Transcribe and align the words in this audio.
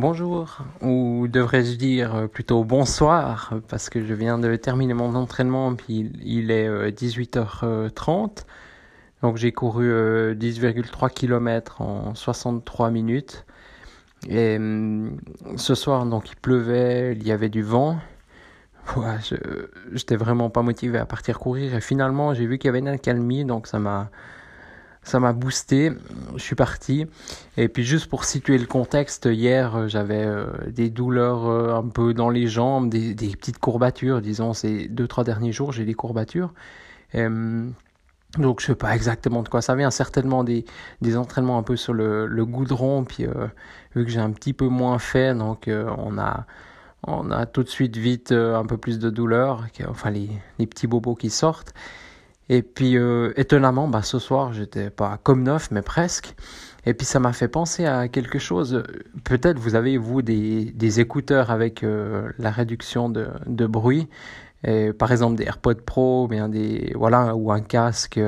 Bonjour, 0.00 0.56
ou 0.80 1.28
devrais-je 1.28 1.76
dire 1.76 2.26
plutôt 2.32 2.64
bonsoir, 2.64 3.52
parce 3.68 3.90
que 3.90 4.02
je 4.02 4.14
viens 4.14 4.38
de 4.38 4.56
terminer 4.56 4.94
mon 4.94 5.14
entraînement, 5.14 5.74
puis 5.74 6.10
il 6.24 6.50
est 6.50 6.70
18h30. 6.90 8.46
Donc 9.20 9.36
j'ai 9.36 9.52
couru 9.52 9.90
10,3 9.90 11.04
euh, 11.04 11.08
km 11.10 11.82
en 11.82 12.14
63 12.14 12.90
minutes. 12.90 13.44
Et 14.26 14.56
hum, 14.56 15.20
ce 15.56 15.74
soir, 15.74 16.06
donc 16.06 16.30
il 16.30 16.36
pleuvait, 16.36 17.12
il 17.12 17.26
y 17.26 17.30
avait 17.30 17.50
du 17.50 17.62
vent. 17.62 17.98
Ouais, 18.96 19.18
je 19.22 19.36
j'étais 19.92 20.16
vraiment 20.16 20.48
pas 20.48 20.62
motivé 20.62 20.96
à 20.96 21.04
partir 21.04 21.38
courir. 21.38 21.74
Et 21.74 21.82
finalement, 21.82 22.32
j'ai 22.32 22.46
vu 22.46 22.56
qu'il 22.56 22.68
y 22.68 22.70
avait 22.70 22.78
une 22.78 22.88
accalmie, 22.88 23.44
donc 23.44 23.66
ça 23.66 23.78
m'a 23.78 24.08
ça 25.02 25.20
m'a 25.20 25.32
boosté. 25.32 25.92
Je 26.36 26.42
suis 26.42 26.56
parti. 26.56 27.06
Et 27.56 27.68
puis 27.68 27.84
juste 27.84 28.06
pour 28.06 28.24
situer 28.24 28.58
le 28.58 28.66
contexte, 28.66 29.26
hier 29.26 29.88
j'avais 29.88 30.24
euh, 30.24 30.46
des 30.68 30.90
douleurs 30.90 31.46
euh, 31.48 31.74
un 31.74 31.88
peu 31.88 32.14
dans 32.14 32.30
les 32.30 32.46
jambes, 32.46 32.90
des, 32.90 33.14
petites 33.14 33.58
courbatures. 33.58 34.20
Disons 34.20 34.52
ces 34.52 34.88
deux 34.88 35.08
trois 35.08 35.24
derniers 35.24 35.52
jours, 35.52 35.72
j'ai 35.72 35.84
des 35.84 35.94
courbatures. 35.94 36.52
Donc 38.38 38.60
je 38.60 38.66
sais 38.66 38.74
pas 38.76 38.94
exactement 38.94 39.42
de 39.42 39.48
quoi 39.48 39.60
ça 39.60 39.74
vient, 39.74 39.90
certainement 39.90 40.44
des, 40.44 40.64
des 41.00 41.16
entraînements 41.16 41.58
un 41.58 41.64
peu 41.64 41.76
sur 41.76 41.92
le, 41.92 42.26
le 42.26 42.44
goudron, 42.46 43.04
puis 43.04 43.26
euh, 43.26 43.48
vu 43.94 44.04
que 44.04 44.10
j'ai 44.10 44.20
un 44.20 44.30
petit 44.30 44.52
peu 44.52 44.68
moins 44.68 45.00
fait, 45.00 45.34
donc 45.34 45.66
euh, 45.66 45.90
on 45.98 46.16
a 46.16 46.46
on 47.06 47.30
a 47.30 47.46
tout 47.46 47.62
de 47.64 47.68
suite 47.68 47.96
vite 47.96 48.30
euh, 48.30 48.56
un 48.56 48.64
peu 48.66 48.76
plus 48.76 48.98
de 49.00 49.10
douleur, 49.10 49.66
enfin 49.88 50.10
les, 50.10 50.28
les 50.58 50.66
petits 50.66 50.86
bobos 50.86 51.16
qui 51.16 51.30
sortent. 51.30 51.74
Et 52.50 52.62
puis 52.62 52.96
étonnamment, 53.36 53.88
bah, 53.88 54.02
ce 54.02 54.18
soir 54.18 54.52
j'étais 54.52 54.90
pas 54.90 55.18
comme 55.22 55.42
neuf, 55.42 55.70
mais 55.70 55.82
presque. 55.82 56.34
Et 56.84 56.94
puis 56.94 57.06
ça 57.06 57.20
m'a 57.20 57.32
fait 57.32 57.48
penser 57.48 57.86
à 57.86 58.08
quelque 58.08 58.38
chose. 58.38 58.82
Peut-être 59.24 59.58
vous 59.58 59.74
avez 59.76 59.96
vous 59.96 60.20
des, 60.20 60.72
des 60.72 61.00
écouteurs 61.00 61.50
avec 61.50 61.84
la 62.38 62.50
réduction 62.50 63.08
de, 63.08 63.28
de 63.46 63.66
bruit 63.66 64.08
par 64.98 65.12
exemple 65.12 65.36
des 65.36 65.44
AirPods 65.44 65.82
Pro, 65.86 66.28
bien 66.28 66.48
des 66.48 66.92
voilà 66.94 67.34
ou 67.34 67.52
un 67.52 67.60
casque 67.60 68.20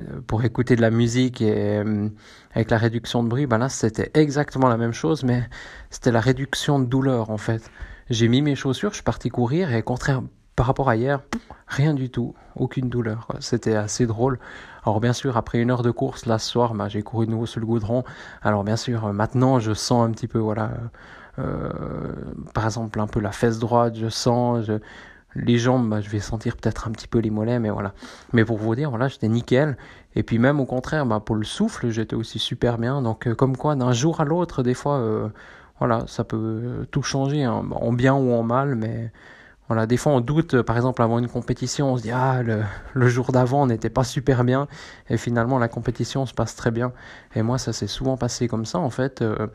euh, 0.00 0.20
pour 0.26 0.44
écouter 0.44 0.76
de 0.76 0.80
la 0.80 0.90
musique 0.90 1.40
et 1.42 1.78
euh, 1.78 2.08
avec 2.52 2.70
la 2.70 2.78
réduction 2.78 3.22
de 3.24 3.28
bruit, 3.28 3.46
ben 3.46 3.58
là 3.58 3.68
c'était 3.68 4.10
exactement 4.14 4.68
la 4.68 4.76
même 4.76 4.92
chose, 4.92 5.24
mais 5.24 5.48
c'était 5.90 6.12
la 6.12 6.20
réduction 6.20 6.78
de 6.78 6.84
douleur 6.86 7.30
en 7.30 7.38
fait. 7.38 7.70
J'ai 8.10 8.28
mis 8.28 8.42
mes 8.42 8.54
chaussures, 8.54 8.90
je 8.90 8.96
suis 8.96 9.04
parti 9.04 9.28
courir 9.28 9.74
et 9.74 9.82
contraire 9.82 10.22
par 10.58 10.66
rapport 10.66 10.88
à 10.88 10.96
hier, 10.96 11.20
rien 11.68 11.94
du 11.94 12.10
tout, 12.10 12.34
aucune 12.56 12.88
douleur. 12.88 13.28
C'était 13.38 13.76
assez 13.76 14.06
drôle. 14.06 14.40
Alors 14.82 14.98
bien 14.98 15.12
sûr, 15.12 15.36
après 15.36 15.60
une 15.60 15.70
heure 15.70 15.84
de 15.84 15.92
course, 15.92 16.26
là 16.26 16.40
ce 16.40 16.50
soir, 16.50 16.74
ben, 16.74 16.88
j'ai 16.88 17.00
couru 17.00 17.26
de 17.26 17.30
nouveau 17.30 17.46
sur 17.46 17.60
le 17.60 17.66
goudron. 17.66 18.02
Alors 18.42 18.64
bien 18.64 18.74
sûr, 18.74 19.12
maintenant 19.12 19.60
je 19.60 19.72
sens 19.72 20.04
un 20.04 20.10
petit 20.10 20.26
peu, 20.26 20.40
voilà, 20.40 20.72
euh, 21.38 21.70
par 22.54 22.64
exemple 22.64 22.98
un 22.98 23.06
peu 23.06 23.20
la 23.20 23.30
fesse 23.30 23.60
droite, 23.60 23.94
je 23.96 24.08
sens, 24.08 24.64
je, 24.64 24.80
les 25.36 25.58
jambes, 25.58 25.88
bah, 25.88 26.00
je 26.00 26.10
vais 26.10 26.18
sentir 26.18 26.56
peut-être 26.56 26.88
un 26.88 26.90
petit 26.90 27.06
peu 27.06 27.20
les 27.20 27.30
mollets, 27.30 27.60
mais 27.60 27.70
voilà. 27.70 27.92
Mais 28.32 28.44
pour 28.44 28.58
vous 28.58 28.74
dire, 28.74 28.90
voilà, 28.90 29.06
j'étais 29.06 29.28
nickel. 29.28 29.76
Et 30.16 30.24
puis 30.24 30.40
même 30.40 30.58
au 30.58 30.66
contraire, 30.66 31.06
bah, 31.06 31.20
pour 31.24 31.36
le 31.36 31.44
souffle, 31.44 31.90
j'étais 31.90 32.16
aussi 32.16 32.40
super 32.40 32.78
bien. 32.78 33.00
Donc 33.00 33.28
euh, 33.28 33.36
comme 33.36 33.56
quoi, 33.56 33.76
d'un 33.76 33.92
jour 33.92 34.20
à 34.20 34.24
l'autre, 34.24 34.64
des 34.64 34.74
fois, 34.74 34.96
euh, 34.96 35.28
voilà, 35.78 36.02
ça 36.08 36.24
peut 36.24 36.84
tout 36.90 37.04
changer, 37.04 37.44
hein, 37.44 37.64
en 37.70 37.92
bien 37.92 38.14
ou 38.14 38.32
en 38.32 38.42
mal, 38.42 38.74
mais 38.74 39.12
voilà, 39.68 39.86
des 39.86 39.98
fois 39.98 40.12
on 40.12 40.20
doute, 40.20 40.62
par 40.62 40.76
exemple 40.76 41.02
avant 41.02 41.18
une 41.18 41.28
compétition, 41.28 41.92
on 41.92 41.96
se 41.98 42.02
dit 42.02 42.10
ah 42.10 42.42
le, 42.42 43.08
jour 43.08 43.32
d'avant 43.32 43.66
n'était 43.66 43.90
pas 43.90 44.04
super 44.04 44.42
bien, 44.42 44.66
et 45.10 45.18
finalement 45.18 45.58
la 45.58 45.68
compétition 45.68 46.24
se 46.24 46.32
passe 46.32 46.56
très 46.56 46.70
bien. 46.70 46.92
Et 47.34 47.42
moi 47.42 47.58
ça 47.58 47.74
s'est 47.74 47.86
souvent 47.86 48.16
passé 48.16 48.48
comme 48.48 48.64
ça 48.64 48.78
en 48.78 48.90
fait. 48.90 49.20
Euh, 49.20 49.46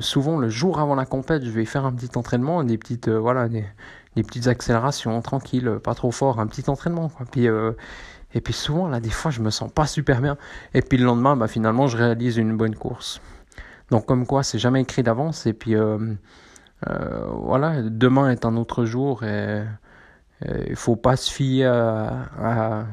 souvent 0.00 0.38
le 0.38 0.48
jour 0.48 0.80
avant 0.80 0.96
la 0.96 1.06
compète, 1.06 1.44
je 1.44 1.50
vais 1.50 1.64
faire 1.64 1.84
un 1.84 1.92
petit 1.92 2.18
entraînement, 2.18 2.64
des 2.64 2.78
petites 2.78 3.08
voilà 3.08 3.48
des, 3.48 3.64
petites 4.16 4.48
accélérations, 4.48 5.20
tranquilles, 5.22 5.78
pas 5.82 5.94
trop 5.94 6.10
fort, 6.10 6.40
un 6.40 6.46
petit 6.46 6.68
entraînement. 6.68 7.10
Puis, 7.30 7.48
euh, 7.48 7.72
et 8.32 8.40
puis 8.40 8.52
souvent, 8.52 8.88
là, 8.88 9.00
des 9.00 9.10
fois, 9.10 9.30
je 9.30 9.40
me 9.40 9.50
sens 9.50 9.70
pas 9.72 9.86
super 9.86 10.20
bien. 10.20 10.36
Et 10.72 10.82
puis 10.82 10.98
le 10.98 11.04
lendemain, 11.04 11.36
bah, 11.36 11.48
finalement, 11.48 11.86
je 11.86 11.96
réalise 11.96 12.36
une 12.36 12.56
bonne 12.56 12.74
course. 12.74 13.20
Donc 13.90 14.06
comme 14.06 14.26
quoi, 14.26 14.42
c'est 14.42 14.58
jamais 14.58 14.82
écrit 14.82 15.02
d'avance. 15.02 15.46
Et 15.46 15.52
puis 15.52 15.76
euh, 16.86 16.92
euh, 16.92 17.26
voilà, 17.32 17.82
demain 17.82 18.30
est 18.30 18.44
un 18.44 18.56
autre 18.56 18.84
jour 18.84 19.24
et 19.24 19.62
il 20.68 20.76
faut 20.76 20.96
pas 20.96 21.16
se 21.16 21.30
fier 21.30 21.64
à, 21.72 22.84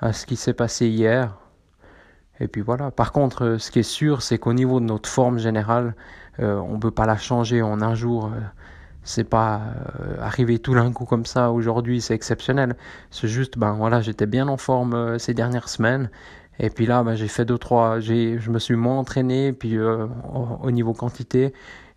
à, 0.00 0.12
ce 0.12 0.26
qui 0.26 0.36
s'est 0.36 0.54
passé 0.54 0.86
hier. 0.86 1.36
Et 2.40 2.48
puis 2.48 2.60
voilà. 2.60 2.90
Par 2.90 3.12
contre, 3.12 3.56
ce 3.58 3.70
qui 3.70 3.80
est 3.80 3.82
sûr, 3.82 4.22
c'est 4.22 4.38
qu'au 4.38 4.52
niveau 4.52 4.80
de 4.80 4.84
notre 4.84 5.08
forme 5.08 5.38
générale, 5.38 5.94
on 6.38 6.78
peut 6.78 6.90
pas 6.92 7.06
la 7.06 7.16
changer 7.16 7.62
en 7.62 7.82
un 7.82 7.94
jour 7.94 8.30
c'est 9.04 9.24
pas 9.24 9.60
euh, 10.00 10.16
arrivé 10.20 10.58
tout 10.58 10.74
d'un 10.74 10.90
coup 10.92 11.04
comme 11.04 11.26
ça 11.26 11.52
aujourd'hui, 11.52 12.00
c'est 12.00 12.14
exceptionnel. 12.14 12.74
C'est 13.10 13.28
juste, 13.28 13.58
ben 13.58 13.74
voilà, 13.74 14.00
j'étais 14.00 14.26
bien 14.26 14.48
en 14.48 14.56
forme 14.56 14.94
euh, 14.94 15.18
ces 15.18 15.34
dernières 15.34 15.68
semaines. 15.68 16.10
Et 16.58 16.70
puis 16.70 16.86
là, 16.86 17.02
ben, 17.04 17.14
j'ai 17.14 17.28
fait 17.28 17.44
deux, 17.44 17.58
trois, 17.58 18.00
j'ai, 18.00 18.38
je 18.38 18.50
me 18.50 18.58
suis 18.58 18.76
moins 18.76 18.98
entraîné, 18.98 19.52
puis 19.52 19.76
euh, 19.76 20.06
au, 20.62 20.70
niveau 20.70 20.94
quantité. 20.94 21.52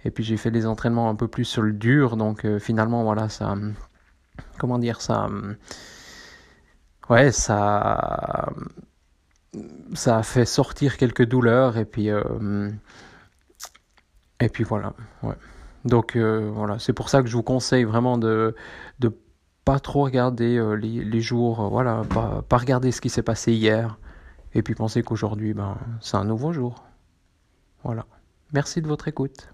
Et 0.07 0.11
puis 0.11 0.23
j'ai 0.23 0.37
fait 0.37 0.51
des 0.51 0.65
entraînements 0.65 1.09
un 1.09 1.15
peu 1.15 1.27
plus 1.27 1.45
sur 1.45 1.61
le 1.61 1.73
dur. 1.73 2.17
Donc 2.17 2.47
finalement, 2.59 3.03
voilà, 3.03 3.27
ça, 3.27 3.55
comment 4.57 4.79
dire, 4.79 5.01
ça, 5.01 5.29
ouais, 7.09 7.31
ça, 7.31 8.49
ça 9.93 10.17
a 10.17 10.23
fait 10.23 10.45
sortir 10.45 10.97
quelques 10.97 11.25
douleurs. 11.25 11.77
Et 11.77 11.85
puis, 11.85 12.09
et 14.39 14.49
puis 14.49 14.63
voilà, 14.63 14.93
ouais. 15.23 15.35
Donc 15.85 16.15
euh, 16.15 16.49
voilà, 16.53 16.79
c'est 16.79 16.93
pour 16.93 17.09
ça 17.09 17.21
que 17.21 17.29
je 17.29 17.35
vous 17.35 17.43
conseille 17.43 17.83
vraiment 17.83 18.17
de 18.17 18.55
de 18.99 19.11
pas 19.65 19.79
trop 19.79 20.03
regarder 20.03 20.57
euh, 20.57 20.73
les, 20.75 21.03
les, 21.03 21.21
jours, 21.21 21.61
euh, 21.61 21.69
voilà, 21.69 22.03
pas, 22.09 22.41
pas, 22.47 22.57
regarder 22.57 22.91
ce 22.91 23.01
qui 23.01 23.09
s'est 23.09 23.23
passé 23.23 23.51
hier, 23.53 23.97
et 24.53 24.61
puis 24.63 24.75
penser 24.75 25.03
qu'aujourd'hui, 25.03 25.53
ben, 25.53 25.77
c'est 26.01 26.17
un 26.17 26.23
nouveau 26.23 26.53
jour. 26.53 26.85
Voilà. 27.83 28.05
Merci 28.53 28.81
de 28.81 28.87
votre 28.87 29.07
écoute. 29.09 29.49